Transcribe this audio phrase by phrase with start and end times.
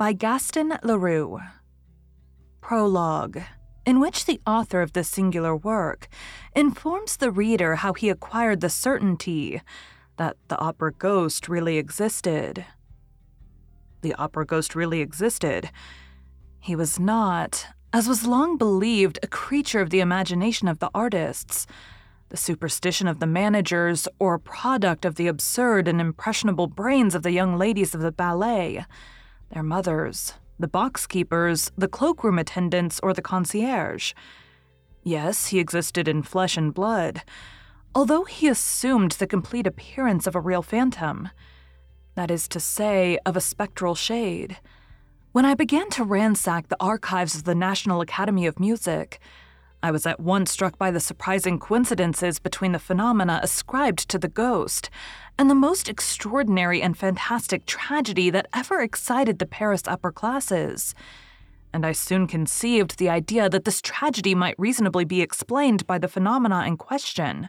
[0.00, 1.40] by Gaston Leroux.
[2.62, 3.42] Prologue,
[3.84, 6.08] in which the author of this singular work
[6.56, 9.60] informs the reader how he acquired the certainty
[10.16, 12.64] that the opera ghost really existed.
[14.00, 15.68] The opera ghost really existed.
[16.58, 21.66] He was not, as was long believed, a creature of the imagination of the artists
[22.30, 27.24] the superstition of the managers, or a product of the absurd and impressionable brains of
[27.24, 28.86] the young ladies of the ballet,
[29.50, 34.12] their mothers, the box keepers, the cloakroom attendants, or the concierge.
[35.02, 37.22] Yes, he existed in flesh and blood,
[37.94, 41.30] although he assumed the complete appearance of a real phantom.
[42.14, 44.58] That is to say, of a spectral shade.
[45.32, 49.20] When I began to ransack the archives of the National Academy of Music,
[49.82, 54.28] I was at once struck by the surprising coincidences between the phenomena ascribed to the
[54.28, 54.90] ghost
[55.40, 60.94] and the most extraordinary and fantastic tragedy that ever excited the Paris upper classes.
[61.72, 66.08] And I soon conceived the idea that this tragedy might reasonably be explained by the
[66.08, 67.48] phenomena in question.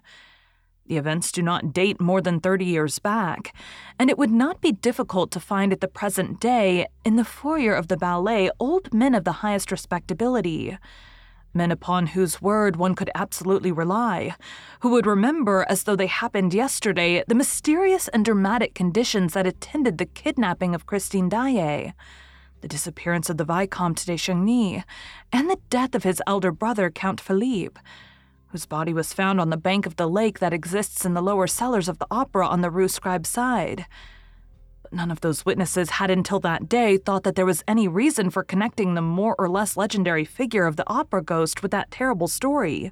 [0.87, 3.53] The events do not date more than 30 years back,
[3.99, 7.73] and it would not be difficult to find at the present day, in the foyer
[7.73, 10.77] of the ballet, old men of the highest respectability
[11.53, 14.35] men upon whose word one could absolutely rely,
[14.81, 19.97] who would remember as though they happened yesterday the mysterious and dramatic conditions that attended
[19.97, 21.93] the kidnapping of Christine Daae,
[22.61, 24.83] the disappearance of the Vicomte de Chagny,
[25.33, 27.79] and the death of his elder brother, Count Philippe,
[28.47, 31.47] whose body was found on the bank of the lake that exists in the lower
[31.47, 33.85] cellars of the opera on the Rue Scribe side.
[34.91, 38.43] None of those witnesses had until that day thought that there was any reason for
[38.43, 42.91] connecting the more or less legendary figure of the opera ghost with that terrible story.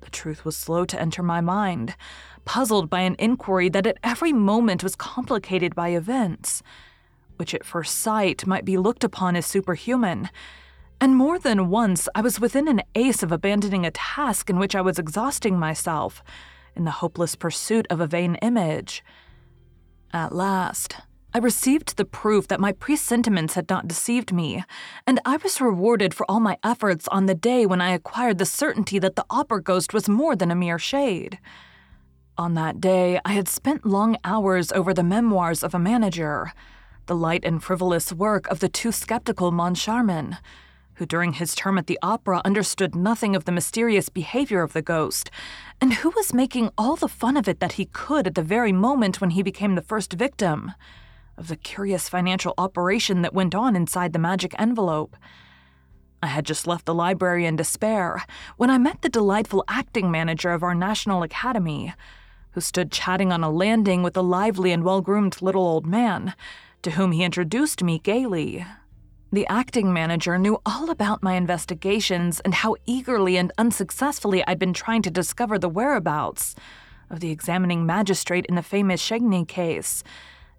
[0.00, 1.94] The truth was slow to enter my mind,
[2.44, 6.62] puzzled by an inquiry that at every moment was complicated by events,
[7.36, 10.30] which at first sight might be looked upon as superhuman.
[11.00, 14.74] And more than once I was within an ace of abandoning a task in which
[14.74, 16.24] I was exhausting myself
[16.74, 19.04] in the hopeless pursuit of a vain image.
[20.12, 20.96] At last,
[21.34, 24.64] I received the proof that my presentiments had not deceived me,
[25.06, 28.46] and I was rewarded for all my efforts on the day when I acquired the
[28.46, 31.38] certainty that the opera ghost was more than a mere shade.
[32.38, 36.52] On that day, I had spent long hours over the memoirs of a manager,
[37.06, 40.38] the light and frivolous work of the too skeptical Moncharmin,
[40.96, 44.82] who during his term at the opera understood nothing of the mysterious behavior of the
[44.82, 45.30] ghost,
[45.80, 48.72] and who was making all the fun of it that he could at the very
[48.72, 50.72] moment when he became the first victim?
[51.36, 55.16] Of the curious financial operation that went on inside the magic envelope.
[56.22, 58.24] I had just left the library in despair
[58.56, 61.92] when I met the delightful acting manager of our National Academy,
[62.52, 66.34] who stood chatting on a landing with a lively and well groomed little old man,
[66.80, 68.64] to whom he introduced me gaily
[69.36, 74.72] the acting manager knew all about my investigations and how eagerly and unsuccessfully I'd been
[74.72, 76.54] trying to discover the whereabouts
[77.10, 80.02] of the examining magistrate in the famous Chagny case,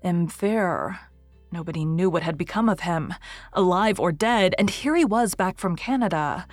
[0.04, 0.28] M.
[0.28, 1.00] Faure.
[1.52, 3.16] Nobody knew what had become of him,
[3.52, 6.46] alive or dead, and here he was back from Canada,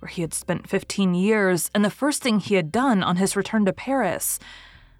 [0.00, 3.36] where he had spent 15 years, and the first thing he had done on his
[3.36, 4.40] return to Paris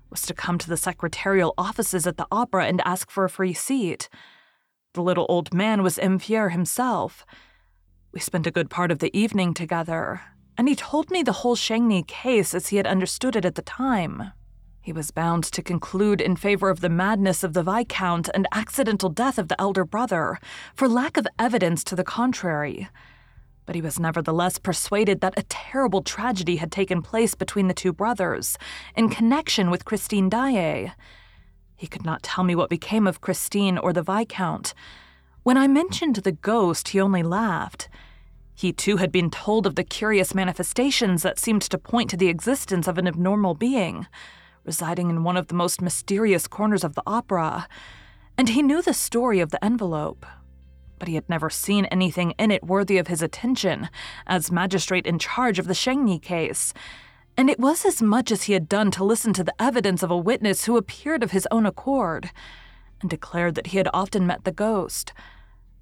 [0.09, 3.55] was to come to the secretarial offices at the opera and ask for a free
[3.55, 4.09] seat.
[4.93, 6.19] The little old man was M.
[6.19, 7.25] Faure himself.
[8.11, 10.21] We spent a good part of the evening together,
[10.59, 13.63] and he told me the whole Chagny case as he had understood it at the
[13.63, 14.33] time.
[14.83, 19.11] He was bound to conclude in favor of the madness of the Viscount and accidental
[19.11, 20.41] death of the elder brother,
[20.75, 22.89] for lack of evidence to the contrary.
[23.67, 27.93] But he was nevertheless persuaded that a terrible tragedy had taken place between the two
[27.93, 28.59] brothers,
[28.97, 30.95] in connection with Christine Daae.
[31.81, 34.75] He could not tell me what became of Christine or the Viscount.
[35.45, 37.89] When I mentioned the ghost, he only laughed.
[38.55, 42.29] He too had been told of the curious manifestations that seemed to point to the
[42.29, 44.07] existence of an abnormal being
[44.63, 47.67] residing in one of the most mysterious corners of the opera,
[48.37, 50.27] and he knew the story of the envelope.
[50.99, 53.89] But he had never seen anything in it worthy of his attention
[54.27, 56.75] as magistrate in charge of the Chagny case,
[57.41, 60.11] and it was as much as he had done to listen to the evidence of
[60.11, 62.31] a witness who appeared of his own accord
[63.01, 65.15] and declared that he had often met the ghost.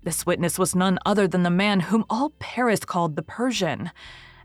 [0.04, 3.90] This witness was none other than the man whom all Paris called the Persian,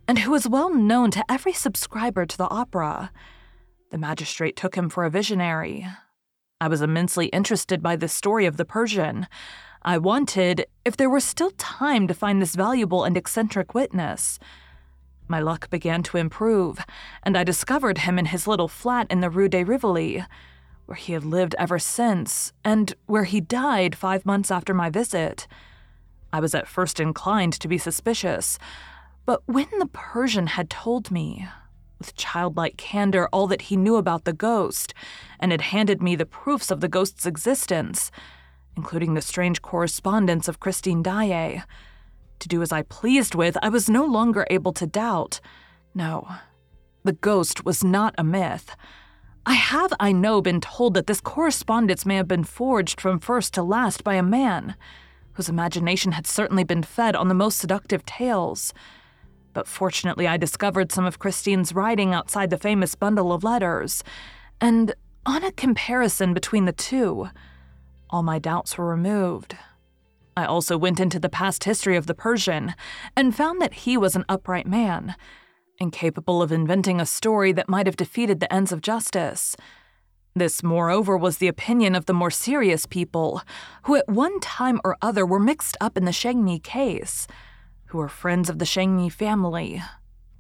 [0.07, 3.12] and who was well known to every subscriber to the opera.
[3.92, 5.86] The magistrate took him for a visionary.
[6.59, 9.27] I was immensely interested by the story of the Persian.
[9.83, 14.39] I wanted, if there were still time, to find this valuable and eccentric witness.
[15.27, 16.79] My luck began to improve,
[17.23, 20.25] and I discovered him in his little flat in the Rue de Rivoli,
[20.85, 25.47] where he had lived ever since, and where he died five months after my visit.
[26.31, 28.59] I was at first inclined to be suspicious,
[29.25, 31.47] but when the Persian had told me,
[31.99, 34.93] with childlike candor all that he knew about the ghost
[35.39, 38.11] and had handed me the proofs of the ghost's existence,
[38.75, 41.63] including the strange correspondence of Christine Daae.
[42.44, 45.40] To do as I pleased with, I was no longer able to doubt.
[45.95, 46.28] No,
[47.06, 48.75] the ghost was not a myth.
[49.45, 53.54] I have, I know, been told that this correspondence may have been forged from first
[53.54, 54.75] to last by a man
[55.36, 58.74] whose imagination had certainly been fed on the most seductive tales.
[59.54, 64.04] But fortunately, I discovered some of Christine's writing outside the famous bundle of letters,
[64.60, 64.94] and
[65.25, 67.30] on a comparison between the two,
[68.10, 69.56] all my doubts were removed.
[70.35, 72.74] I also went into the past history of the Persian
[73.15, 75.15] and found that he was an upright man,
[75.80, 79.56] incapable of inventing a story that might have defeated the ends of justice.
[80.35, 83.42] This, moreover, was the opinion of the more serious people,
[83.83, 87.28] who at one time or other were mixed up in the Chagny case
[87.94, 89.80] who were friends of the Chagny family,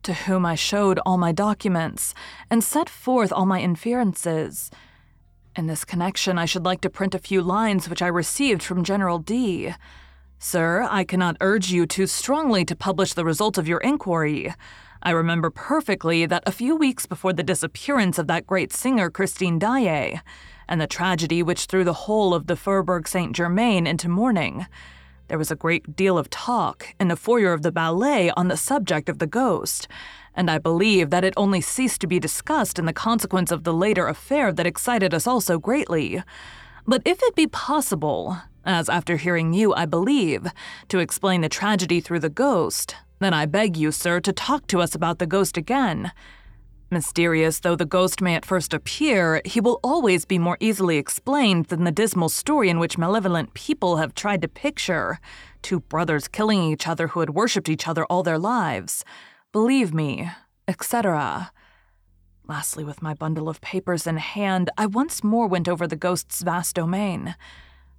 [0.01, 2.15] to whom I showed all my documents
[2.49, 4.71] and set forth all my inferences.
[5.55, 8.83] In this connection, I should like to print a few lines which I received from
[8.83, 9.71] General D.
[10.39, 14.51] Sir, I cannot urge you too strongly to publish the result of your inquiry.
[15.03, 19.59] I remember perfectly that a few weeks before the disappearance of that great singer Christine
[19.59, 20.21] Daae,
[20.67, 24.65] and the tragedy which threw the whole of the Faubourg Saint Germain into mourning,
[25.33, 28.55] there was a great deal of talk in the foyer of the ballet on the
[28.55, 29.87] subject of the ghost,
[30.35, 33.73] and I believe that it only ceased to be discussed in the consequence of the
[33.73, 36.21] later affair that excited us all so greatly.
[36.85, 40.45] But if it be possible, as after hearing you I believe,
[40.89, 44.81] to explain the tragedy through the ghost, then I beg you, sir, to talk to
[44.81, 46.11] us about the ghost again
[46.93, 51.65] Mysterious though the ghost may at first appear, he will always be more easily explained
[51.65, 55.19] than the dismal story in which malevolent people have tried to picture
[55.63, 59.03] two brothers killing each other who had worshipped each other all their lives.
[59.51, 60.29] Believe me,
[60.67, 61.51] etc.
[62.47, 66.43] Lastly, with my bundle of papers in hand, I once more went over the ghost's
[66.43, 67.35] vast domain,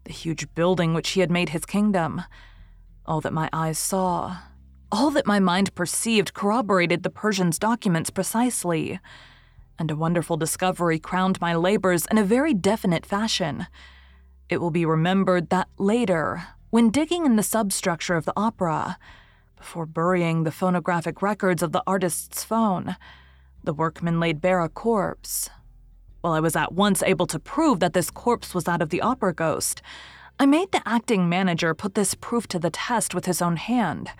[0.05, 2.23] the huge building which he had made his kingdom.
[3.07, 4.37] All that my eyes saw,
[4.91, 9.01] all that my mind perceived corroborated the Persian's documents precisely,
[9.79, 13.67] and a wonderful discovery crowned my labors in a very definite fashion.
[14.49, 18.99] It will be remembered that later, when digging in the substructure of the opera,
[19.57, 22.97] before burying the phonographic records of the artist's phone,
[23.63, 25.49] the workmen laid bare a corpse.
[26.21, 29.01] While I was at once able to prove that this corpse was that of the
[29.01, 29.83] opera ghost,
[30.39, 34.11] I made the acting manager put this proof to the test with his own hand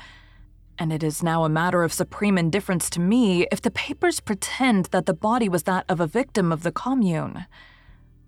[0.79, 4.87] and it is now a matter of supreme indifference to me if the papers pretend
[4.87, 7.47] that the body was that of a victim of the commune.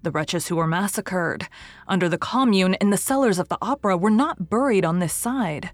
[0.03, 1.49] The wretches who were massacred
[1.89, 5.71] under the commune in the cellars of the opera were not buried on this side.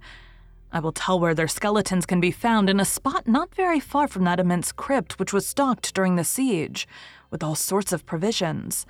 [0.72, 4.08] I will tell where their skeletons can be found in a spot not very far
[4.08, 6.88] from that immense crypt which was stocked during the siege,
[7.30, 8.86] with all sorts of provisions.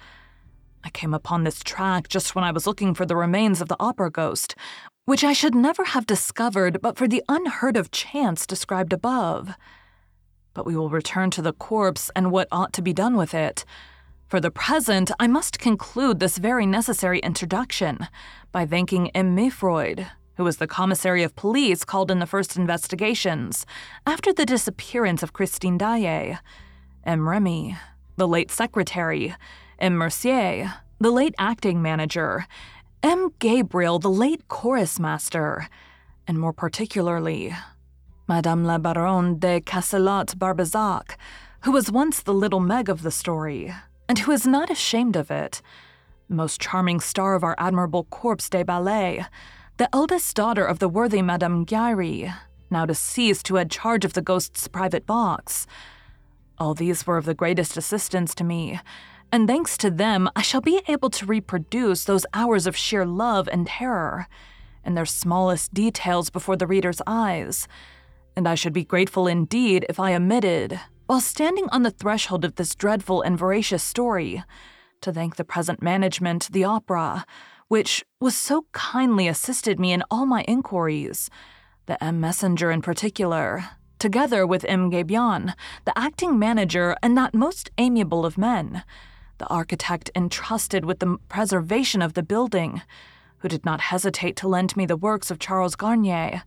[0.85, 3.77] I came upon this track just when I was looking for the remains of the
[3.81, 4.55] opera ghost,
[5.05, 9.55] which I should never have discovered but for the unheard of chance described above.
[10.55, 13.65] But we will return to the corpse and what ought to be done with it.
[14.29, 18.07] For the present, I must conclude this very necessary introduction
[18.53, 19.37] by thanking M.
[19.37, 23.67] Mifroid, who was the commissary of police called in the first investigations
[24.07, 26.39] after the disappearance of Christine Daae,
[27.05, 27.29] M.
[27.29, 27.77] Remy,
[28.17, 29.35] the late secretary,
[29.79, 29.95] M.
[29.95, 32.47] Mercier, the late acting manager,
[33.03, 33.33] M.
[33.41, 35.69] Gabriel, the late chorus master,
[36.29, 37.53] and more particularly,
[38.29, 41.17] Madame la Baronne de Castelot Barbezac,
[41.65, 43.75] who was once the little Meg of the story,
[44.09, 45.61] and who is not ashamed of it,
[46.29, 49.27] most charming star of our admirable corps de ballet,
[49.79, 52.33] the eldest daughter of the worthy Madame Giry,
[52.71, 55.67] now deceased, who had charge of the ghost's private box.
[56.57, 58.79] All these were of the greatest assistance to me,
[59.33, 63.49] and thanks to them, I shall be able to reproduce those hours of sheer love
[63.51, 64.29] and terror
[64.85, 67.67] in their smallest details before the reader's eyes.
[68.37, 72.57] And I should be grateful indeed if I omitted, while standing on the threshold of
[72.57, 74.45] this dreadful and voracious story,
[75.01, 77.25] to thank the present management, the opera,
[77.69, 81.31] which was so kindly assisted me in all my inquiries,
[81.87, 82.21] the M.
[82.21, 83.65] Messager in particular,
[83.99, 84.91] together with M.
[84.91, 88.85] Gabion, the acting manager and that most amiable of men,
[89.39, 92.83] the architect entrusted with the preservation of the building,
[93.39, 96.43] who did not hesitate to lend me the works of Charles Garnier,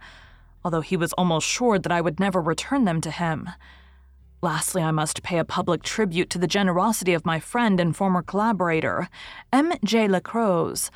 [0.63, 3.49] although he was almost sure that I would never return them to him.
[4.41, 8.21] Lastly, I must pay a public tribute to the generosity of my friend and former
[8.21, 9.09] collaborator,
[9.51, 9.73] M.
[9.83, 10.07] J.
[10.07, 10.89] Lacroze,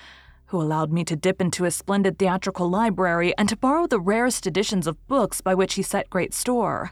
[0.48, 4.48] who allowed me to dip into his splendid theatrical library and to borrow the rarest
[4.48, 6.92] editions of books by which he set great store.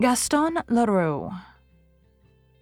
[0.00, 1.32] Gaston Leroux.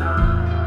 [0.00, 0.59] Time.